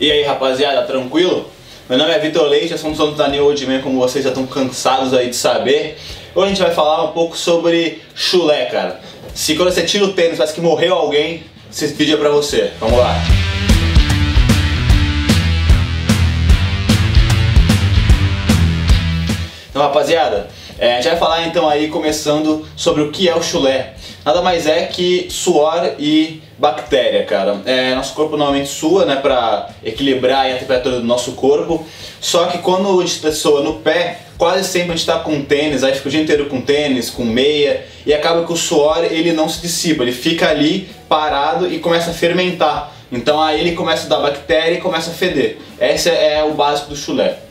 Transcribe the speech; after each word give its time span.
E 0.00 0.12
aí 0.12 0.22
rapaziada, 0.22 0.86
tranquilo? 0.86 1.50
Meu 1.88 1.98
nome 1.98 2.12
é 2.12 2.20
Vitor 2.20 2.46
Leite, 2.46 2.70
eu 2.70 2.78
sou 2.78 2.90
um 2.90 2.92
dos 2.92 3.00
donos 3.00 3.16
da 3.16 3.26
New 3.26 3.44
Old 3.44 3.66
Man, 3.66 3.80
como 3.80 3.98
vocês 3.98 4.22
já 4.22 4.30
estão 4.30 4.46
cansados 4.46 5.12
aí 5.12 5.28
de 5.28 5.34
saber. 5.34 5.98
Hoje 6.36 6.46
a 6.46 6.48
gente 6.50 6.62
vai 6.62 6.70
falar 6.72 7.02
um 7.02 7.12
pouco 7.12 7.36
sobre 7.36 8.00
chulé, 8.14 8.66
cara. 8.66 9.00
Se 9.34 9.56
quando 9.56 9.72
você 9.72 9.82
tira 9.82 10.04
o 10.04 10.12
tênis 10.12 10.36
parece 10.36 10.54
que 10.54 10.60
morreu 10.60 10.94
alguém, 10.94 11.42
esse 11.68 11.88
vídeo 11.88 12.14
é 12.14 12.16
pra 12.16 12.28
você. 12.28 12.70
Vamos 12.78 12.96
lá. 12.96 13.12
Então 19.68 19.82
rapaziada, 19.82 20.48
é, 20.78 20.92
a 20.92 20.96
gente 20.96 21.10
vai 21.10 21.18
falar 21.18 21.46
então 21.46 21.68
aí 21.68 21.88
começando 21.88 22.66
sobre 22.76 23.02
o 23.02 23.10
que 23.10 23.28
é 23.28 23.34
o 23.34 23.42
chulé. 23.42 23.94
Nada 24.24 24.42
mais 24.42 24.66
é 24.66 24.86
que 24.86 25.26
suor 25.30 25.94
e 25.98 26.42
bactéria, 26.58 27.24
cara. 27.24 27.60
É, 27.64 27.94
nosso 27.94 28.14
corpo 28.14 28.36
normalmente 28.36 28.68
sua, 28.68 29.04
né, 29.04 29.16
pra 29.16 29.70
equilibrar 29.82 30.46
a 30.46 30.56
temperatura 30.56 30.96
do 30.96 31.06
nosso 31.06 31.32
corpo. 31.32 31.84
Só 32.20 32.46
que 32.46 32.58
quando 32.58 33.00
a 33.00 33.06
gente 33.06 33.32
soa 33.32 33.62
no 33.62 33.74
pé, 33.74 34.20
quase 34.36 34.68
sempre 34.68 34.92
a 34.92 34.96
gente 34.96 35.06
tá 35.06 35.18
com 35.18 35.42
tênis, 35.42 35.82
aí 35.82 35.94
fica 35.94 36.08
o 36.08 36.10
dia 36.10 36.20
inteiro 36.20 36.46
com 36.46 36.60
tênis, 36.60 37.10
com 37.10 37.24
meia, 37.24 37.86
e 38.04 38.12
acaba 38.12 38.44
que 38.44 38.52
o 38.52 38.56
suor 38.56 39.04
ele 39.04 39.32
não 39.32 39.48
se 39.48 39.60
dissipa, 39.60 40.02
ele 40.02 40.12
fica 40.12 40.48
ali 40.48 40.88
parado 41.08 41.72
e 41.72 41.78
começa 41.78 42.10
a 42.10 42.14
fermentar. 42.14 42.92
Então 43.10 43.40
aí 43.40 43.60
ele 43.60 43.72
começa 43.72 44.06
a 44.06 44.08
dar 44.08 44.20
bactéria 44.20 44.76
e 44.76 44.80
começa 44.80 45.10
a 45.10 45.14
feder. 45.14 45.58
Esse 45.80 46.10
é 46.10 46.44
o 46.44 46.52
básico 46.52 46.90
do 46.90 46.96
chulé. 46.96 47.47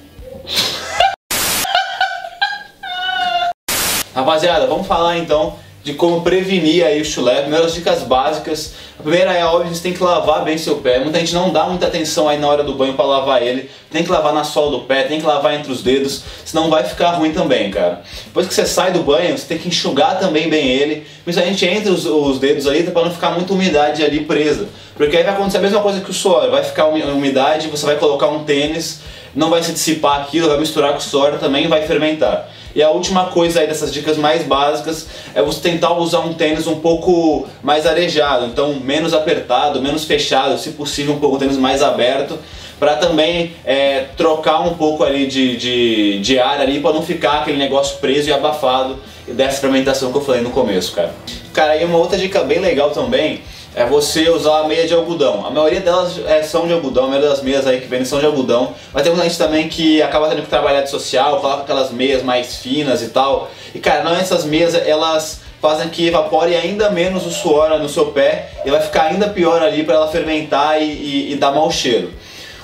Rapaziada, 4.18 4.66
vamos 4.66 4.88
falar 4.88 5.20
então 5.20 5.54
de 5.84 5.94
como 5.94 6.22
prevenir 6.22 6.84
aí 6.84 7.00
o 7.00 7.06
chulé. 7.06 7.44
Primeiras 7.44 7.76
dicas 7.76 8.02
básicas. 8.02 8.74
A 8.98 9.04
primeira 9.04 9.32
é 9.32 9.46
óbvio, 9.46 9.72
você 9.72 9.84
tem 9.84 9.94
que 9.94 10.02
lavar 10.02 10.44
bem 10.44 10.58
seu 10.58 10.78
pé. 10.78 10.98
Muita 10.98 11.20
gente 11.20 11.36
não 11.36 11.52
dá 11.52 11.66
muita 11.66 11.86
atenção 11.86 12.28
aí 12.28 12.40
na 12.40 12.48
hora 12.48 12.64
do 12.64 12.74
banho 12.74 12.96
para 12.96 13.06
lavar 13.06 13.44
ele. 13.44 13.70
Tem 13.92 14.04
que 14.04 14.10
lavar 14.10 14.34
na 14.34 14.44
sola 14.44 14.72
do 14.72 14.86
pé, 14.86 15.04
tem 15.04 15.20
que 15.20 15.26
lavar 15.28 15.54
entre 15.54 15.72
os 15.72 15.84
dedos, 15.84 16.24
senão 16.44 16.68
vai 16.68 16.84
ficar 16.84 17.12
ruim 17.12 17.32
também, 17.32 17.70
cara. 17.70 18.02
Depois 18.26 18.48
que 18.48 18.56
você 18.56 18.66
sai 18.66 18.92
do 18.92 19.04
banho, 19.04 19.38
você 19.38 19.46
tem 19.46 19.60
que 19.60 19.68
enxugar 19.68 20.18
também 20.18 20.50
bem 20.50 20.68
ele, 20.68 21.06
principalmente 21.24 21.64
entre 21.68 21.92
os, 21.92 22.08
os 22.08 22.40
dedos 22.40 22.66
aí, 22.66 22.82
para 22.86 23.04
não 23.04 23.12
ficar 23.12 23.30
muita 23.30 23.54
umidade 23.54 24.04
ali 24.04 24.22
presa. 24.22 24.68
Porque 24.96 25.16
aí 25.16 25.22
vai 25.22 25.36
acontecer 25.36 25.60
a 25.60 25.62
mesma 25.62 25.80
coisa 25.82 26.02
que 26.02 26.10
o 26.10 26.14
suor, 26.14 26.50
vai 26.50 26.64
ficar 26.64 26.88
umidade, 26.88 27.68
você 27.68 27.86
vai 27.86 27.98
colocar 27.98 28.30
um 28.30 28.44
tênis, 28.44 29.00
não 29.36 29.52
vai 29.52 29.62
se 29.62 29.72
dissipar 29.74 30.22
aquilo, 30.22 30.48
vai 30.48 30.60
misturar 30.60 30.94
com 30.94 30.98
o 30.98 31.02
suor 31.02 31.38
também 31.38 31.68
vai 31.68 31.86
fermentar. 31.86 32.50
E 32.78 32.84
a 32.84 32.92
última 32.92 33.26
coisa 33.32 33.62
aí 33.62 33.66
dessas 33.66 33.92
dicas 33.92 34.18
mais 34.18 34.44
básicas 34.44 35.08
é 35.34 35.42
você 35.42 35.60
tentar 35.62 35.94
usar 35.94 36.20
um 36.20 36.36
tênis 36.36 36.68
um 36.68 36.80
pouco 36.80 37.48
mais 37.64 37.88
arejado, 37.88 38.46
então 38.46 38.76
menos 38.76 39.16
apertado, 39.16 39.82
menos 39.82 40.04
fechado, 40.04 40.60
se 40.60 40.70
possível 40.70 41.16
um 41.16 41.20
pouco 41.20 41.38
um 41.38 41.40
tênis 41.40 41.58
mais 41.58 41.82
aberto, 41.82 42.38
para 42.80 42.96
também 42.98 43.56
é, 43.66 44.06
trocar 44.16 44.60
um 44.60 44.76
pouco 44.76 45.04
ali 45.04 45.26
de, 45.26 45.58
de, 45.58 46.20
de 46.20 46.38
ar 46.38 46.62
ali 46.62 46.80
para 46.80 46.94
não 46.94 47.02
ficar 47.02 47.40
aquele 47.40 47.58
negócio 47.58 47.98
preso 47.98 48.30
e 48.30 48.32
abafado 48.32 49.00
dessa 49.28 49.60
fermentação 49.60 50.12
que 50.12 50.18
eu 50.20 50.24
falei 50.24 50.42
no 50.42 50.52
começo, 50.52 50.92
cara. 50.92 51.16
Cara, 51.54 51.76
e 51.78 51.84
uma 51.84 51.98
outra 51.98 52.16
dica 52.16 52.44
bem 52.44 52.60
legal 52.60 52.92
também 52.92 53.42
é 53.78 53.86
você 53.86 54.28
usar 54.28 54.62
a 54.62 54.68
meia 54.68 54.88
de 54.88 54.94
algodão. 54.96 55.46
A 55.46 55.52
maioria 55.52 55.80
delas 55.80 56.20
é, 56.26 56.42
são 56.42 56.66
de 56.66 56.74
algodão, 56.74 57.06
a 57.06 57.08
maioria 57.10 57.30
das 57.30 57.44
meias 57.44 57.68
aí 57.68 57.80
que 57.80 57.86
vendem 57.86 58.06
são 58.06 58.20
de 58.20 58.26
algodão. 58.26 58.74
Mas 58.92 59.04
tem 59.04 59.12
muita 59.12 59.30
gente 59.30 59.38
também 59.38 59.70
que 59.70 60.02
acaba 60.02 60.28
tendo 60.30 60.42
que 60.42 60.50
trabalhar 60.50 60.82
de 60.82 60.90
social, 60.90 61.40
coloca 61.40 61.62
aquelas 61.62 61.92
meias 61.92 62.24
mais 62.24 62.56
finas 62.56 63.04
e 63.04 63.10
tal. 63.10 63.52
E 63.76 63.80
cara, 63.80 64.04
não 64.04 64.16
essas 64.16 64.46
meias, 64.46 64.74
elas 64.74 65.42
fazem 65.62 65.90
que 65.90 66.08
evapore 66.08 66.56
ainda 66.56 66.90
menos 66.90 67.28
o 67.28 67.30
suor 67.30 67.78
no 67.78 67.88
seu 67.88 68.08
pé 68.08 68.50
e 68.66 68.72
vai 68.72 68.82
ficar 68.82 69.04
ainda 69.04 69.30
pior 69.30 69.62
ali 69.62 69.84
para 69.84 69.94
ela 69.94 70.08
fermentar 70.08 70.82
e, 70.82 70.86
e, 70.86 71.34
e 71.34 71.36
dar 71.36 71.52
mau 71.52 71.70
cheiro. 71.70 72.12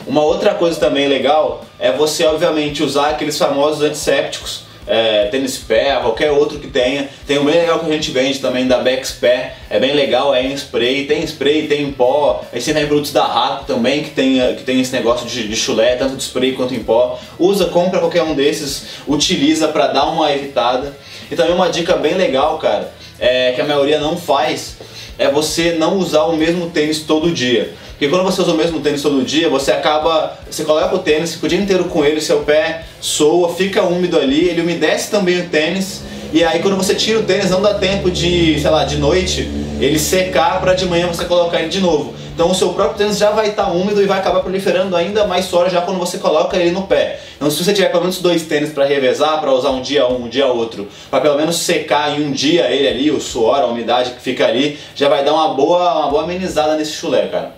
Uma 0.08 0.24
outra 0.24 0.56
coisa 0.56 0.80
também 0.80 1.08
legal 1.08 1.64
é 1.80 1.92
você 1.92 2.26
obviamente 2.26 2.82
usar 2.82 3.12
aqueles 3.12 3.38
famosos 3.38 3.84
antissépticos 3.84 4.63
é, 4.88 5.26
tênis 5.26 5.58
pé, 5.58 5.96
qualquer 6.02 6.32
outro 6.32 6.60
que 6.60 6.68
tenha. 6.68 7.10
Tem 7.26 7.40
um 7.40 7.46
bem 7.46 7.56
legal 7.56 7.80
que 7.80 7.90
a 7.90 7.94
gente 7.94 8.12
vende 8.12 8.40
também 8.40 8.68
da 8.68 8.80
Bex 8.80 9.12
Pé, 9.12 9.56
é 9.70 9.80
bem 9.80 9.94
legal, 9.94 10.34
é 10.34 10.44
em 10.44 10.54
spray, 10.54 11.06
tem 11.06 11.24
spray, 11.24 11.68
tem 11.68 11.84
em 11.84 11.92
pó. 11.92 12.44
A 12.52 12.58
gente 12.58 12.74
tem 12.74 12.86
produtos 12.86 13.12
da 13.12 13.26
Raco 13.26 13.66
também 13.66 14.04
que 14.04 14.12
tem, 14.12 14.56
que 14.56 14.64
tem 14.64 14.80
esse 14.80 14.92
negócio 14.92 15.28
de, 15.28 15.48
de 15.48 15.56
chulé, 15.56 15.96
tanto 15.96 16.16
de 16.16 16.24
spray 16.24 16.54
quanto 16.54 16.74
em 16.74 16.84
pó. 16.84 17.20
Usa, 17.40 17.66
compra 17.66 18.00
qualquer 18.00 18.24
um 18.24 18.36
desses, 18.36 19.00
utiliza 19.08 19.68
para 19.68 19.88
dar 19.88 20.06
uma 20.06 20.32
evitada. 20.32 20.96
E 21.32 21.36
também 21.36 21.54
uma 21.54 21.70
dica 21.70 21.96
bem 21.96 22.16
legal, 22.16 22.58
cara, 22.58 22.94
é, 23.20 23.54
que 23.54 23.62
a 23.62 23.66
maioria 23.66 24.00
não 24.00 24.18
faz, 24.18 24.78
é 25.18 25.30
você 25.30 25.74
não 25.74 25.98
usar 25.98 26.24
o 26.24 26.36
mesmo 26.36 26.70
tênis 26.70 27.00
todo 27.00 27.32
dia. 27.32 27.74
Porque 27.92 28.08
quando 28.08 28.24
você 28.24 28.42
usa 28.42 28.52
o 28.52 28.58
mesmo 28.58 28.80
tênis 28.82 29.02
todo 29.02 29.24
dia, 29.24 29.48
você 29.50 29.72
acaba. 29.72 30.38
Você 30.50 30.64
coloca 30.64 30.96
o 30.96 31.00
tênis, 31.00 31.36
fica 31.36 31.46
o 31.46 31.50
dia 31.50 31.60
inteiro 31.60 31.86
com 31.86 32.04
ele, 32.04 32.20
seu 32.20 32.40
pé 32.40 32.84
soa, 33.00 33.54
fica 33.54 33.84
úmido 33.84 34.18
ali, 34.18 34.50
ele 34.50 34.62
umedece 34.62 35.10
também 35.10 35.40
o 35.40 35.50
tênis. 35.50 36.02
E 36.34 36.44
aí 36.44 36.64
quando 36.64 36.76
você 36.76 36.96
tira 36.96 37.20
o 37.20 37.24
tênis, 37.24 37.52
não 37.52 37.62
dá 37.62 37.76
tempo 37.76 38.10
de, 38.10 38.60
sei 38.60 38.72
lá, 38.72 38.84
de 38.86 38.98
noite, 38.98 39.48
ele 39.80 40.00
secar 40.00 40.60
para 40.60 40.74
de 40.74 40.84
manhã 40.88 41.06
você 41.06 41.26
colocar 41.26 41.60
ele 41.60 41.70
de 41.70 41.80
novo. 41.80 42.16
Então 42.34 42.50
o 42.50 42.56
seu 42.56 42.74
próprio 42.74 42.98
tênis 42.98 43.20
já 43.20 43.30
vai 43.30 43.50
estar 43.50 43.66
tá 43.66 43.72
úmido 43.72 44.02
e 44.02 44.08
vai 44.08 44.18
acabar 44.18 44.40
proliferando 44.40 44.96
ainda 44.96 45.28
mais 45.28 45.46
suor 45.46 45.70
já 45.70 45.82
quando 45.82 46.00
você 46.00 46.18
coloca 46.18 46.58
ele 46.58 46.72
no 46.72 46.88
pé. 46.88 47.20
Então 47.36 47.52
se 47.52 47.64
você 47.64 47.72
tiver 47.72 47.90
pelo 47.90 48.02
menos 48.02 48.18
dois 48.18 48.42
tênis 48.48 48.72
para 48.72 48.84
revezar, 48.84 49.40
para 49.42 49.54
usar 49.54 49.70
um 49.70 49.84
dia 49.84 50.08
um, 50.08 50.24
um 50.24 50.28
dia 50.28 50.48
outro, 50.48 50.88
para 51.12 51.22
pelo 51.22 51.38
menos 51.38 51.58
secar 51.58 52.20
em 52.20 52.26
um 52.26 52.32
dia 52.32 52.64
ele 52.72 52.88
ali, 52.88 53.12
o 53.12 53.22
suor, 53.22 53.60
a 53.60 53.68
umidade 53.68 54.10
que 54.10 54.20
fica 54.20 54.48
ali, 54.48 54.80
já 54.96 55.08
vai 55.10 55.24
dar 55.24 55.34
uma 55.34 55.54
boa, 55.54 56.00
uma 56.00 56.08
boa 56.10 56.24
amenizada 56.24 56.76
nesse 56.76 56.94
chulé, 56.94 57.28
cara. 57.28 57.52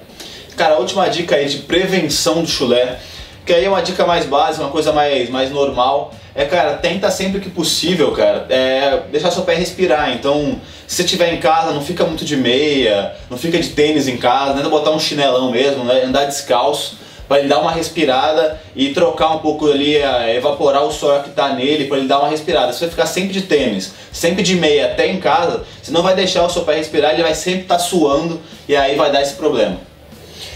Cara, 0.57 0.75
a 0.75 0.79
última 0.79 1.07
dica 1.07 1.37
aí 1.37 1.45
de 1.45 1.59
prevenção 1.59 2.41
do 2.41 2.47
chulé, 2.47 2.99
que 3.45 3.53
aí 3.53 3.63
é 3.63 3.69
uma 3.69 3.81
dica 3.81 4.05
mais 4.05 4.25
básica, 4.25 4.65
uma 4.65 4.71
coisa 4.71 4.91
mais, 4.91 5.29
mais 5.29 5.49
normal, 5.49 6.13
é, 6.35 6.43
cara, 6.43 6.73
tenta 6.73 7.09
sempre 7.09 7.39
que 7.39 7.49
possível, 7.49 8.11
cara, 8.11 8.45
é, 8.49 9.03
deixar 9.09 9.31
seu 9.31 9.43
pé 9.43 9.55
respirar. 9.55 10.11
Então, 10.11 10.59
se 10.85 10.97
você 10.97 11.03
estiver 11.03 11.33
em 11.33 11.39
casa, 11.39 11.71
não 11.71 11.81
fica 11.81 12.03
muito 12.03 12.25
de 12.25 12.35
meia, 12.35 13.15
não 13.29 13.37
fica 13.37 13.57
de 13.57 13.69
tênis 13.69 14.09
em 14.09 14.17
casa, 14.17 14.53
tenta 14.53 14.67
botar 14.67 14.91
um 14.91 14.99
chinelão 14.99 15.49
mesmo, 15.49 15.85
né, 15.85 16.03
andar 16.03 16.25
descalço, 16.25 16.97
para 17.25 17.39
ele 17.39 17.47
dar 17.47 17.59
uma 17.59 17.71
respirada 17.71 18.59
e 18.75 18.89
trocar 18.89 19.29
um 19.29 19.39
pouco 19.39 19.71
ali, 19.71 19.95
evaporar 20.35 20.83
o 20.83 20.91
suor 20.91 21.23
que 21.23 21.29
está 21.29 21.53
nele, 21.53 21.85
para 21.85 21.97
ele 21.97 22.07
dar 22.07 22.19
uma 22.19 22.29
respirada. 22.29 22.73
Se 22.73 22.79
você 22.79 22.89
ficar 22.89 23.05
sempre 23.05 23.31
de 23.31 23.43
tênis, 23.43 23.93
sempre 24.11 24.43
de 24.43 24.55
meia 24.55 24.87
até 24.87 25.07
em 25.07 25.19
casa, 25.19 25.63
você 25.81 25.89
não 25.89 26.03
vai 26.03 26.15
deixar 26.15 26.45
o 26.45 26.49
seu 26.49 26.63
pé 26.63 26.75
respirar, 26.75 27.13
ele 27.13 27.23
vai 27.23 27.33
sempre 27.33 27.61
estar 27.61 27.77
tá 27.77 27.79
suando 27.79 28.41
e 28.67 28.75
aí 28.75 28.95
vai 28.95 29.09
dar 29.09 29.21
esse 29.21 29.35
problema. 29.35 29.94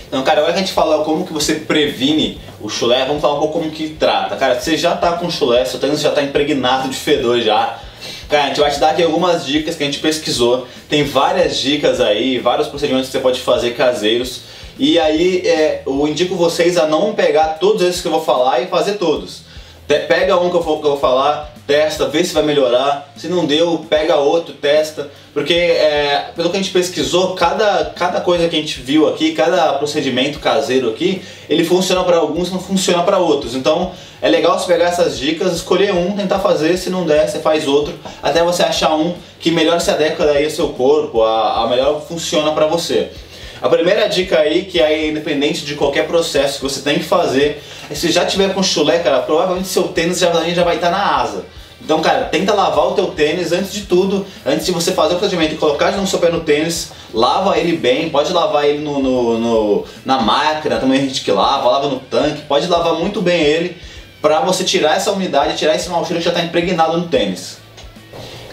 Então, 0.10 0.24
cara, 0.24 0.40
agora 0.40 0.54
que 0.54 0.60
a 0.60 0.64
gente 0.64 0.74
fala 0.74 1.04
como 1.06 1.26
que 1.26 1.32
você 1.32 1.54
previne 1.54 2.42
o 2.60 2.68
chulé, 2.68 3.06
vamos 3.06 3.22
falar 3.22 3.36
um 3.36 3.40
pouco 3.40 3.60
como 3.60 3.70
que 3.70 3.90
trata. 3.90 4.36
Cara, 4.36 4.60
você 4.60 4.76
já 4.76 4.98
tá 4.98 5.14
com 5.14 5.30
chulé, 5.30 5.64
seu 5.66 5.80
tênis 5.80 6.02
já 6.02 6.10
tá 6.10 6.24
impregnado 6.24 6.90
de 6.90 6.98
fedor 6.98 7.40
já. 7.42 7.80
Cara, 8.28 8.46
a 8.46 8.48
gente 8.48 8.60
vai 8.60 8.72
te 8.72 8.80
dar 8.80 8.90
aqui 8.90 9.04
algumas 9.04 9.46
dicas 9.46 9.76
que 9.76 9.84
a 9.84 9.86
gente 9.86 10.00
pesquisou. 10.00 10.68
Tem 10.90 11.04
várias 11.04 11.58
dicas 11.58 12.02
aí, 12.02 12.40
vários 12.40 12.68
procedimentos 12.68 13.08
que 13.08 13.12
você 13.12 13.20
pode 13.20 13.40
fazer 13.40 13.76
caseiros. 13.76 14.42
E 14.80 14.98
aí 14.98 15.46
é, 15.46 15.84
eu 15.86 16.08
indico 16.08 16.36
vocês 16.36 16.76
a 16.76 16.88
não 16.88 17.14
pegar 17.14 17.60
todos 17.60 17.84
esses 17.84 18.02
que 18.02 18.08
eu 18.08 18.12
vou 18.12 18.24
falar 18.24 18.62
e 18.62 18.68
fazer 18.68 18.94
todos. 18.94 19.42
Pega 20.08 20.38
um 20.40 20.52
que 20.52 20.56
eu, 20.56 20.62
vou, 20.62 20.80
que 20.80 20.86
eu 20.86 20.92
vou 20.92 21.00
falar, 21.00 21.52
testa, 21.66 22.08
vê 22.08 22.24
se 22.24 22.32
vai 22.32 22.44
melhorar. 22.44 23.12
Se 23.18 23.28
não 23.28 23.48
deu, 23.48 23.84
pega 23.90 24.18
outro, 24.18 24.54
testa. 24.54 25.10
Porque, 25.34 25.54
é, 25.54 26.26
pelo 26.36 26.52
que 26.52 26.58
a 26.58 26.62
gente 26.62 26.72
pesquisou, 26.72 27.34
cada, 27.34 27.86
cada 27.96 28.22
coisa 28.22 28.48
que 28.48 28.56
a 28.56 28.60
gente 28.60 28.80
viu 28.82 29.08
aqui, 29.08 29.32
cada 29.32 29.74
procedimento 29.74 30.38
caseiro 30.38 30.90
aqui, 30.90 31.24
ele 31.50 31.64
funciona 31.66 32.04
para 32.04 32.18
alguns 32.18 32.52
não 32.52 32.60
funciona 32.60 33.02
para 33.02 33.18
outros. 33.18 33.56
Então, 33.56 33.92
é 34.22 34.30
legal 34.30 34.60
você 34.60 34.68
pegar 34.68 34.90
essas 34.90 35.18
dicas, 35.18 35.54
escolher 35.54 35.92
um, 35.92 36.16
tentar 36.16 36.38
fazer, 36.38 36.78
se 36.78 36.92
não 36.92 37.04
der, 37.04 37.28
você 37.28 37.40
faz 37.40 37.68
outro, 37.68 37.96
até 38.22 38.44
você 38.44 38.62
achar 38.62 38.94
um 38.94 39.16
que 39.40 39.50
melhor 39.50 39.82
se 39.82 39.90
adequa 39.90 40.24
daí 40.24 40.46
ao 40.46 40.52
seu 40.52 40.70
corpo, 40.70 41.24
a, 41.24 41.64
a 41.64 41.68
melhor 41.68 42.00
funciona 42.08 42.52
para 42.52 42.68
você. 42.68 43.10
A 43.62 43.68
primeira 43.68 44.08
dica 44.08 44.40
aí, 44.40 44.64
que 44.64 44.80
é 44.80 45.08
independente 45.08 45.66
de 45.66 45.76
qualquer 45.76 46.08
processo 46.08 46.58
que 46.60 46.64
você 46.64 46.82
tem 46.82 46.98
que 47.00 47.04
fazer, 47.04 47.62
é 47.90 47.96
se 47.96 48.12
já 48.12 48.26
tiver 48.26 48.54
com 48.54 48.64
chulé, 48.64 49.00
cara, 49.00 49.20
provavelmente 49.20 49.68
seu 49.68 49.90
tênis 49.90 50.20
já, 50.20 50.32
já 50.50 50.64
vai 50.64 50.76
estar 50.76 50.90
na 50.90 51.18
asa. 51.18 51.46
Então, 51.82 52.02
cara, 52.02 52.26
tenta 52.26 52.54
lavar 52.54 52.88
o 52.88 52.92
teu 52.92 53.08
tênis 53.08 53.52
antes 53.52 53.72
de 53.74 53.82
tudo, 53.82 54.26
antes 54.46 54.66
de 54.66 54.72
você 54.72 54.92
fazer 54.92 55.16
o 55.16 55.18
procedimento 55.18 55.56
colocar 55.56 55.92
no 55.92 56.06
seu 56.06 56.20
pé 56.20 56.30
no 56.30 56.42
tênis, 56.42 56.92
lava 57.14 57.58
ele 57.58 57.76
bem, 57.76 58.10
pode 58.10 58.32
lavar 58.32 58.66
ele 58.66 58.80
no, 58.80 59.00
no, 59.00 59.38
no, 59.38 59.86
na 60.06 60.20
máquina, 60.20 60.78
também 60.78 61.00
a 61.00 61.04
gente 61.04 61.22
que 61.22 61.32
lava, 61.32 61.70
lava 61.70 61.88
no 61.88 62.00
tanque, 62.00 62.42
pode 62.44 62.68
lavar 62.68 62.94
muito 62.96 63.22
bem 63.22 63.42
ele 63.42 63.78
pra 64.22 64.42
você 64.42 64.64
tirar 64.64 64.98
essa 64.98 65.12
umidade, 65.12 65.58
tirar 65.58 65.76
esse 65.76 65.90
mau 65.90 66.06
cheiro 66.06 66.20
que 66.20 66.26
já 66.26 66.32
está 66.32 66.44
impregnado 66.44 66.98
no 66.98 67.08
tênis. 67.08 67.58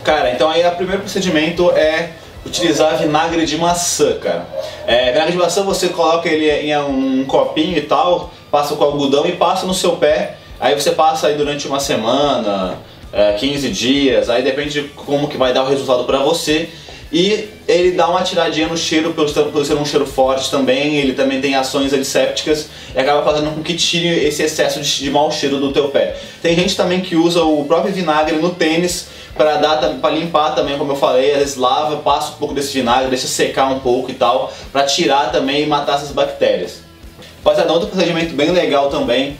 Cara, 0.04 0.30
então 0.30 0.48
aí 0.48 0.64
o 0.64 0.70
primeiro 0.72 1.02
procedimento 1.02 1.70
é 1.72 2.10
utilizar 2.46 2.96
vinagre 2.96 3.44
de 3.44 3.58
maçã, 3.58 4.18
cara. 4.18 4.46
É, 4.86 5.12
vinagre 5.12 5.32
de 5.32 5.38
maçã 5.38 5.62
você 5.62 5.88
coloca 5.88 6.28
ele 6.28 6.50
em 6.50 6.76
um 6.78 7.24
copinho 7.24 7.76
e 7.76 7.82
tal, 7.82 8.32
passa 8.50 8.74
com 8.76 8.84
algodão 8.84 9.26
e 9.26 9.32
passa 9.32 9.66
no 9.66 9.74
seu 9.74 9.96
pé. 9.96 10.36
Aí 10.58 10.74
você 10.74 10.92
passa 10.92 11.26
aí 11.26 11.34
durante 11.34 11.66
uma 11.68 11.80
semana, 11.80 12.78
é, 13.12 13.32
15 13.32 13.68
dias, 13.70 14.30
aí 14.30 14.42
depende 14.42 14.80
de 14.80 14.88
como 14.88 15.28
que 15.28 15.36
vai 15.36 15.52
dar 15.52 15.64
o 15.64 15.68
resultado 15.68 16.04
para 16.04 16.18
você. 16.20 16.70
E 17.12 17.48
ele 17.68 17.92
dá 17.92 18.08
uma 18.08 18.22
tiradinha 18.22 18.66
no 18.66 18.76
cheiro 18.76 19.12
pelo, 19.14 19.28
ser 19.64 19.74
um 19.74 19.84
cheiro 19.84 20.06
forte 20.06 20.50
também, 20.50 20.96
ele 20.96 21.12
também 21.12 21.40
tem 21.40 21.54
ações 21.54 21.92
antissépticas 21.92 22.68
e 22.94 22.98
acaba 22.98 23.22
fazendo 23.22 23.54
com 23.54 23.62
que 23.62 23.74
tire 23.74 24.08
esse 24.26 24.42
excesso 24.42 24.80
de, 24.80 24.98
de 24.98 25.10
mau 25.10 25.30
cheiro 25.30 25.58
do 25.58 25.72
teu 25.72 25.88
pé. 25.88 26.16
Tem 26.42 26.54
gente 26.56 26.76
também 26.76 27.00
que 27.00 27.14
usa 27.14 27.42
o 27.42 27.64
próprio 27.64 27.92
vinagre 27.92 28.36
no 28.36 28.50
tênis 28.50 29.06
para 29.36 29.56
dar 29.56 29.76
para 30.00 30.14
limpar 30.14 30.54
também, 30.54 30.78
como 30.78 30.92
eu 30.92 30.96
falei, 30.96 31.32
às 31.32 31.38
vezes 31.38 31.56
lava, 31.56 31.96
passa 31.98 32.32
um 32.32 32.36
pouco 32.36 32.54
desse 32.54 32.72
vinagre, 32.72 33.08
deixa 33.08 33.26
secar 33.26 33.70
um 33.70 33.80
pouco 33.80 34.10
e 34.10 34.14
tal, 34.14 34.52
para 34.72 34.84
tirar 34.84 35.30
também 35.30 35.62
e 35.62 35.66
matar 35.66 35.96
essas 35.96 36.10
bactérias. 36.10 36.80
Rapaziada, 37.44 37.72
outro 37.72 37.88
procedimento 37.88 38.34
bem 38.34 38.50
legal 38.50 38.88
também 38.88 39.36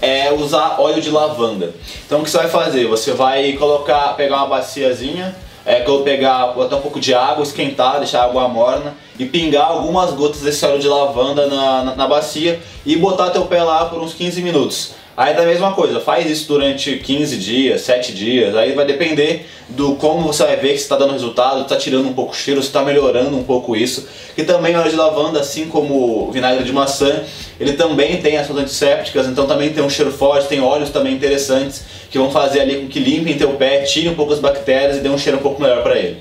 é 0.00 0.32
usar 0.32 0.80
óleo 0.80 1.02
de 1.02 1.10
lavanda. 1.10 1.74
Então 2.06 2.20
o 2.20 2.24
que 2.24 2.30
você 2.30 2.36
vai 2.36 2.48
fazer? 2.48 2.86
Você 2.86 3.12
vai 3.12 3.54
colocar, 3.54 4.14
pegar 4.14 4.36
uma 4.36 4.46
baciazinha, 4.46 5.34
é, 5.68 5.84
pegar, 6.02 6.46
botar 6.54 6.76
um 6.76 6.80
pouco 6.80 6.98
de 6.98 7.12
água, 7.12 7.42
esquentar, 7.42 7.98
deixar 7.98 8.22
a 8.22 8.24
água 8.24 8.48
morna 8.48 8.94
e 9.18 9.26
pingar 9.26 9.66
algumas 9.66 10.12
gotas 10.12 10.40
desse 10.40 10.64
óleo 10.64 10.78
de 10.78 10.88
lavanda 10.88 11.46
na, 11.46 11.84
na, 11.84 11.94
na 11.94 12.08
bacia 12.08 12.58
e 12.86 12.96
botar 12.96 13.28
teu 13.28 13.44
pé 13.44 13.62
lá 13.62 13.84
por 13.84 14.00
uns 14.00 14.14
15 14.14 14.40
minutos. 14.40 14.94
Aí 15.18 15.34
da 15.34 15.42
mesma 15.42 15.72
coisa, 15.72 15.98
faz 15.98 16.30
isso 16.30 16.46
durante 16.46 16.96
15 16.96 17.38
dias, 17.38 17.80
7 17.80 18.14
dias, 18.14 18.54
aí 18.54 18.72
vai 18.72 18.86
depender 18.86 19.48
do 19.68 19.96
como 19.96 20.22
você 20.22 20.44
vai 20.44 20.54
ver 20.54 20.68
que 20.68 20.74
está 20.76 20.94
dando 20.94 21.12
resultado, 21.12 21.62
está 21.62 21.74
tirando 21.74 22.06
um 22.06 22.12
pouco 22.12 22.30
o 22.30 22.36
cheiro, 22.36 22.60
está 22.60 22.84
melhorando 22.84 23.36
um 23.36 23.42
pouco 23.42 23.74
isso. 23.74 24.06
E 24.36 24.44
também 24.44 24.76
óleo 24.76 24.88
de 24.88 24.94
lavanda, 24.94 25.40
assim 25.40 25.66
como 25.66 26.28
o 26.28 26.30
vinagre 26.30 26.62
de 26.62 26.72
maçã, 26.72 27.24
ele 27.58 27.72
também 27.72 28.18
tem 28.18 28.36
ações 28.36 28.60
antissépticas, 28.60 29.26
então 29.26 29.44
também 29.44 29.72
tem 29.72 29.82
um 29.82 29.90
cheiro 29.90 30.12
forte, 30.12 30.46
tem 30.46 30.60
óleos 30.60 30.90
também 30.90 31.14
interessantes 31.14 31.82
que 32.08 32.16
vão 32.16 32.30
fazer 32.30 32.60
ali 32.60 32.76
com 32.76 32.86
que 32.86 33.00
limpem 33.00 33.36
teu 33.36 33.54
pé, 33.54 33.80
tirem 33.80 34.12
um 34.12 34.14
pouco 34.14 34.32
as 34.32 34.38
bactérias 34.38 34.98
e 34.98 35.00
dê 35.00 35.08
um 35.08 35.18
cheiro 35.18 35.38
um 35.38 35.42
pouco 35.42 35.60
melhor 35.60 35.82
para 35.82 35.98
ele. 35.98 36.18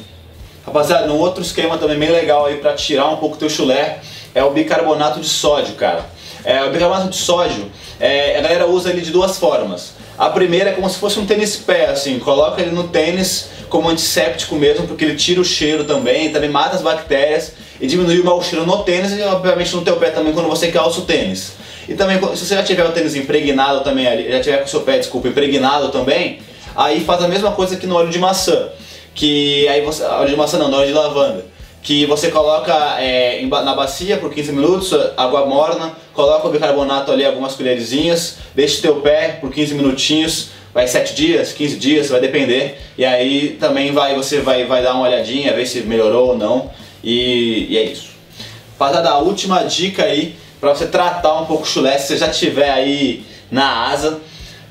Rapaziada, 0.66 1.14
um 1.14 1.20
outro 1.20 1.44
esquema 1.44 1.78
também 1.78 2.00
bem 2.00 2.10
legal 2.10 2.48
aí 2.48 2.56
para 2.56 2.74
tirar 2.74 3.10
um 3.10 3.18
pouco 3.18 3.38
teu 3.38 3.48
chulé 3.48 4.00
é 4.34 4.44
o 4.44 4.50
bicarbonato 4.50 5.20
de 5.20 5.28
sódio, 5.28 5.76
cara. 5.76 6.17
É, 6.44 6.64
o 6.64 6.72
bicarbonato 6.72 7.10
de 7.10 7.18
sódio, 7.18 7.72
é, 8.00 8.38
a 8.38 8.42
galera 8.42 8.68
usa 8.68 8.90
ele 8.90 9.02
de 9.02 9.12
duas 9.12 9.38
formas. 9.38 9.94
A 10.18 10.30
primeira 10.30 10.72
é 10.72 10.74
como 10.74 10.90
se 10.90 10.98
fosse 10.98 11.20
um 11.20 11.26
tênis 11.26 11.56
pé, 11.56 11.88
assim, 11.88 12.18
coloca 12.20 12.62
ele 12.62 12.72
no 12.72 12.88
tênis 12.88 13.50
como 13.70 13.90
antisséptico 13.90 14.56
mesmo, 14.56 14.88
porque 14.88 15.06
ele 15.06 15.16
tira 15.16 15.42
o 15.42 15.46
cheiro 15.46 15.84
também, 15.84 16.32
também 16.32 16.50
mata 16.50 16.76
as 16.76 16.82
bactérias 16.82 17.54
e 17.80 17.86
diminui 17.86 18.20
o 18.20 18.26
mau 18.26 18.42
cheiro 18.42 18.66
no 18.66 18.84
tênis 18.84 19.12
e 19.12 19.22
obviamente 19.22 19.76
no 19.76 19.82
teu 19.82 19.98
pé 19.98 20.10
também 20.10 20.34
quando 20.34 20.48
você 20.48 20.72
calça 20.72 21.00
o 21.00 21.04
tênis. 21.04 21.54
E 21.88 21.94
também 21.94 22.20
se 22.36 22.46
você 22.46 22.56
já 22.56 22.64
tiver 22.64 22.86
o 22.86 22.92
tênis 22.92 23.16
impregnado 23.16 23.82
também, 23.82 24.06
já 24.30 24.40
tiver 24.40 24.58
com 24.58 24.66
o 24.66 24.70
seu 24.70 24.82
pé, 24.82 24.98
desculpa, 24.98 25.28
impregnado 25.28 25.90
também, 25.90 26.40
aí 26.76 27.04
faz 27.04 27.24
a 27.24 27.28
mesma 27.28 27.52
coisa 27.52 27.76
que 27.76 27.86
no 27.86 27.96
óleo 27.96 28.10
de 28.10 28.20
maçã, 28.20 28.70
que 29.14 29.68
aí 29.68 29.82
você, 29.82 30.04
óleo 30.04 30.30
de 30.30 30.36
maçã 30.36 30.58
não, 30.58 30.70
no 30.70 30.78
óleo 30.78 30.88
de 30.88 30.94
lavanda 30.94 31.57
que 31.88 32.06
você 32.06 32.30
coloca 32.30 32.74
é, 33.00 33.42
na 33.46 33.74
bacia 33.74 34.18
por 34.18 34.30
15 34.34 34.52
minutos, 34.52 34.94
água 35.16 35.46
morna, 35.46 35.94
coloca 36.14 36.46
o 36.46 36.52
bicarbonato 36.52 37.14
ali 37.14 37.24
algumas 37.24 37.56
colherzinhas, 37.56 38.40
deixa 38.54 38.80
o 38.80 38.82
teu 38.82 38.96
pé 38.98 39.38
por 39.40 39.50
15 39.50 39.74
minutinhos, 39.74 40.50
vai 40.74 40.86
7 40.86 41.16
dias, 41.16 41.54
15 41.54 41.78
dias, 41.78 42.10
vai 42.10 42.20
depender, 42.20 42.78
e 42.98 43.06
aí 43.06 43.56
também 43.58 43.94
vai, 43.94 44.14
você 44.16 44.42
vai, 44.42 44.66
vai 44.66 44.84
dar 44.84 44.96
uma 44.96 45.08
olhadinha, 45.08 45.54
ver 45.54 45.66
se 45.66 45.80
melhorou 45.80 46.32
ou 46.32 46.38
não, 46.38 46.70
e, 47.02 47.68
e 47.70 47.78
é 47.78 47.84
isso. 47.84 48.10
Passada 48.78 49.10
a 49.10 49.20
última 49.20 49.64
dica 49.64 50.04
aí, 50.04 50.36
para 50.60 50.76
você 50.76 50.88
tratar 50.88 51.40
um 51.40 51.46
pouco 51.46 51.64
o 51.64 51.66
chulé, 51.66 51.98
se 51.98 52.08
você 52.08 52.18
já 52.18 52.28
tiver 52.28 52.70
aí 52.70 53.26
na 53.50 53.88
asa, 53.88 54.20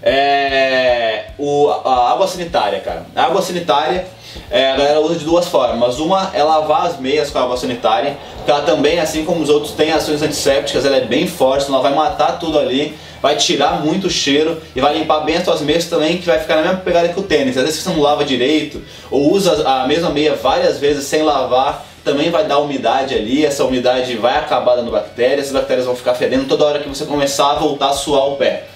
é 0.03 1.31
o, 1.39 1.71
a 1.71 2.13
água 2.13 2.27
sanitária, 2.27 2.79
cara. 2.81 3.07
A 3.17 3.25
água 3.25 3.41
sanitária 3.41 4.07
é, 4.51 4.71
a 4.71 4.77
galera 4.77 5.01
usa 5.01 5.17
de 5.17 5.25
duas 5.25 5.47
formas. 5.49 5.99
Uma 5.99 6.31
é 6.35 6.43
lavar 6.43 6.87
as 6.87 6.99
meias 6.99 7.31
com 7.31 7.39
água 7.39 7.57
sanitária, 7.57 8.17
que 8.45 8.51
ela 8.51 8.63
também, 8.63 9.01
assim 9.01 9.25
como 9.25 9.43
os 9.43 9.49
outros, 9.49 9.73
tem 9.73 9.93
ações 9.93 10.23
antissépticas, 10.23 10.85
ela 10.85 10.97
é 10.97 11.05
bem 11.05 11.27
forte, 11.27 11.69
ela 11.69 11.81
vai 11.81 11.95
matar 11.95 12.39
tudo 12.39 12.59
ali, 12.59 12.97
vai 13.21 13.37
tirar 13.37 13.85
muito 13.85 14.07
o 14.07 14.11
cheiro 14.11 14.61
e 14.75 14.81
vai 14.81 14.97
limpar 14.97 15.21
bem 15.21 15.37
as 15.37 15.45
suas 15.45 15.61
meias 15.61 15.87
também, 15.87 16.19
que 16.19 16.27
vai 16.27 16.39
ficar 16.39 16.57
na 16.57 16.63
mesma 16.63 16.79
pegada 16.79 17.09
que 17.09 17.19
o 17.19 17.23
tênis. 17.23 17.57
Às 17.57 17.65
vezes 17.65 17.81
você 17.81 17.91
não 17.91 18.01
lava 18.01 18.25
direito, 18.25 18.83
ou 19.11 19.33
usa 19.33 19.69
a 19.69 19.87
mesma 19.87 20.11
meia 20.11 20.35
várias 20.35 20.79
vezes 20.79 21.05
sem 21.05 21.23
lavar, 21.23 21.85
também 22.05 22.31
vai 22.31 22.47
dar 22.47 22.61
umidade 22.61 23.17
ali, 23.17 23.45
essa 23.45 23.65
umidade 23.65 24.17
vai 24.17 24.39
acabar 24.39 24.77
dando 24.77 24.93
bactérias, 24.93 25.49
as 25.49 25.53
bactérias 25.53 25.87
vão 25.87 25.97
ficar 25.97 26.15
fedendo 26.15 26.47
toda 26.47 26.65
hora 26.65 26.79
que 26.79 26.89
você 26.89 27.05
começar 27.05 27.51
a 27.51 27.55
voltar 27.55 27.89
a 27.89 27.93
suar 27.93 28.29
o 28.29 28.37
pé. 28.37 28.69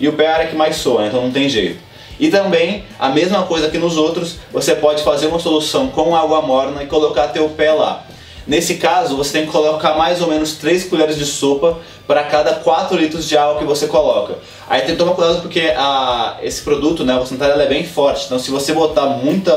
E 0.00 0.08
o 0.08 0.14
pé 0.14 0.24
é 0.24 0.26
a 0.28 0.34
área 0.34 0.46
que 0.46 0.56
mais 0.56 0.76
soa, 0.76 1.06
então 1.06 1.20
não 1.20 1.30
tem 1.30 1.50
jeito. 1.50 1.87
E 2.18 2.30
também, 2.30 2.84
a 2.98 3.08
mesma 3.08 3.44
coisa 3.44 3.68
que 3.68 3.78
nos 3.78 3.96
outros, 3.96 4.36
você 4.52 4.74
pode 4.74 5.02
fazer 5.02 5.28
uma 5.28 5.38
solução 5.38 5.88
com 5.88 6.16
água 6.16 6.42
morna 6.42 6.82
e 6.82 6.86
colocar 6.86 7.28
teu 7.28 7.48
pé 7.50 7.72
lá. 7.72 8.04
Nesse 8.48 8.76
caso, 8.76 9.14
você 9.14 9.32
tem 9.32 9.46
que 9.46 9.52
colocar 9.52 9.94
mais 9.94 10.22
ou 10.22 10.28
menos 10.28 10.52
3 10.54 10.84
colheres 10.84 11.18
de 11.18 11.26
sopa 11.26 11.76
para 12.06 12.22
cada 12.22 12.54
4 12.54 12.96
litros 12.96 13.28
de 13.28 13.36
água 13.36 13.58
que 13.58 13.64
você 13.64 13.86
coloca. 13.86 14.38
Aí 14.66 14.80
tem 14.80 14.92
que 14.92 14.96
tomar 14.96 15.12
cuidado 15.12 15.42
porque 15.42 15.74
a, 15.76 16.38
esse 16.42 16.62
produto, 16.62 17.04
né, 17.04 17.14
a 17.14 17.26
sanitária 17.26 17.62
é 17.62 17.66
bem 17.66 17.84
forte. 17.84 18.24
Então 18.24 18.38
se 18.38 18.50
você 18.50 18.72
botar 18.72 19.04
muita, 19.04 19.54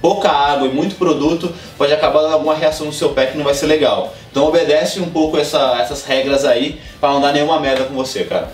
pouca 0.00 0.28
água 0.28 0.66
e 0.66 0.72
muito 0.72 0.96
produto, 0.96 1.52
pode 1.78 1.92
acabar 1.92 2.22
dando 2.22 2.34
alguma 2.34 2.56
reação 2.56 2.86
no 2.86 2.92
seu 2.92 3.10
pé 3.10 3.26
que 3.26 3.38
não 3.38 3.44
vai 3.44 3.54
ser 3.54 3.66
legal. 3.66 4.12
Então 4.28 4.44
obedece 4.48 4.98
um 4.98 5.08
pouco 5.10 5.38
essa, 5.38 5.78
essas 5.80 6.04
regras 6.04 6.44
aí 6.44 6.80
para 7.00 7.12
não 7.12 7.20
dar 7.20 7.32
nenhuma 7.32 7.60
merda 7.60 7.84
com 7.84 7.94
você, 7.94 8.24
cara. 8.24 8.50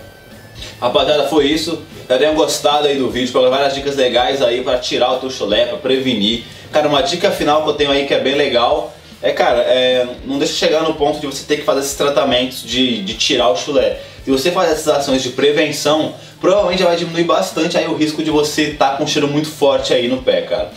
Rapaziada, 0.79 1.23
foi 1.23 1.47
isso. 1.47 1.81
Espero 2.09 2.21
tenham 2.21 2.33
gostado 2.33 2.87
aí 2.87 2.97
do 2.97 3.07
vídeo, 3.11 3.31
pegar 3.31 3.49
várias 3.49 3.75
dicas 3.75 3.95
legais 3.95 4.41
aí 4.41 4.63
para 4.63 4.79
tirar 4.79 5.11
o 5.13 5.19
teu 5.19 5.29
chulé, 5.29 5.67
para 5.67 5.77
prevenir. 5.77 6.43
Cara, 6.71 6.87
uma 6.87 7.03
dica 7.03 7.29
final 7.29 7.61
que 7.61 7.69
eu 7.69 7.73
tenho 7.73 7.91
aí 7.91 8.07
que 8.07 8.13
é 8.15 8.19
bem 8.19 8.33
legal 8.33 8.91
é, 9.21 9.31
cara, 9.31 9.59
é, 9.59 10.07
não 10.25 10.39
deixa 10.39 10.53
chegar 10.53 10.81
no 10.81 10.95
ponto 10.95 11.19
de 11.19 11.27
você 11.27 11.45
ter 11.45 11.57
que 11.57 11.61
fazer 11.61 11.81
esses 11.81 11.93
tratamentos 11.93 12.63
de, 12.63 13.03
de 13.03 13.13
tirar 13.13 13.49
o 13.49 13.55
chulé. 13.55 13.99
Se 14.25 14.31
você 14.31 14.49
faz 14.49 14.71
essas 14.71 14.87
ações 14.87 15.21
de 15.21 15.29
prevenção, 15.29 16.15
provavelmente 16.41 16.79
já 16.79 16.87
vai 16.87 16.95
diminuir 16.95 17.25
bastante 17.25 17.77
aí 17.77 17.85
o 17.85 17.95
risco 17.95 18.23
de 18.23 18.31
você 18.31 18.69
estar 18.69 18.93
tá 18.93 18.97
com 18.97 19.03
um 19.03 19.07
cheiro 19.07 19.27
muito 19.27 19.47
forte 19.47 19.93
aí 19.93 20.07
no 20.07 20.23
pé, 20.23 20.41
cara. 20.41 20.71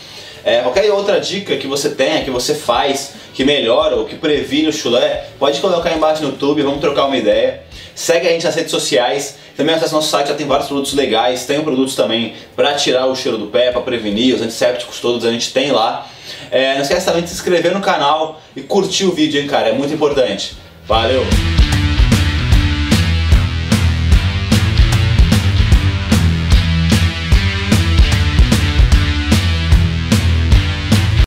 É, 0.44 0.60
qualquer 0.60 0.92
outra 0.92 1.18
dica 1.18 1.56
que 1.56 1.66
você 1.66 1.88
tenha, 1.88 2.22
que 2.22 2.30
você 2.30 2.54
faz, 2.54 3.14
que 3.32 3.42
melhora 3.42 3.96
ou 3.96 4.04
que 4.04 4.16
previne 4.16 4.68
o 4.68 4.72
chulé, 4.72 5.28
pode 5.38 5.60
colocar 5.62 5.88
aí 5.88 5.96
embaixo 5.96 6.22
no 6.22 6.28
YouTube, 6.28 6.60
vamos 6.60 6.80
trocar 6.82 7.06
uma 7.06 7.16
ideia. 7.16 7.62
Segue 7.94 8.26
a 8.26 8.30
gente 8.30 8.44
nas 8.44 8.54
redes 8.54 8.70
sociais, 8.70 9.36
também 9.56 9.74
acesse 9.74 9.92
nosso 9.92 10.08
site, 10.08 10.28
já 10.28 10.34
tem 10.34 10.46
vários 10.46 10.66
produtos 10.66 10.94
legais, 10.94 11.44
tem 11.44 11.62
produtos 11.62 11.94
também 11.94 12.34
para 12.56 12.74
tirar 12.74 13.06
o 13.06 13.14
cheiro 13.14 13.36
do 13.36 13.46
pé, 13.46 13.70
para 13.70 13.80
prevenir, 13.82 14.34
os 14.34 14.40
antissépticos 14.40 14.98
todos 15.00 15.24
a 15.24 15.30
gente 15.30 15.52
tem 15.52 15.70
lá. 15.70 16.06
É, 16.50 16.74
não 16.74 16.82
esquece 16.82 17.04
também 17.04 17.22
de 17.22 17.28
se 17.28 17.34
inscrever 17.34 17.72
no 17.72 17.80
canal 17.80 18.40
e 18.56 18.62
curtir 18.62 19.04
o 19.04 19.12
vídeo, 19.12 19.40
hein, 19.40 19.46
cara, 19.46 19.68
é 19.68 19.72
muito 19.72 19.92
importante. 19.92 20.56
Valeu! 20.86 21.22